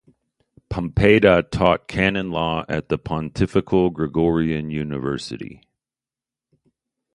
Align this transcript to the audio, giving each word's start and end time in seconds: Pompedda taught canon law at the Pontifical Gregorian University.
Pompedda 0.67 1.43
taught 1.51 1.87
canon 1.87 2.31
law 2.31 2.65
at 2.67 2.89
the 2.89 2.97
Pontifical 2.97 3.91
Gregorian 3.91 4.71
University. 4.71 5.61